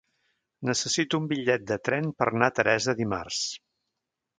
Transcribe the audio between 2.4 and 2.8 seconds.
a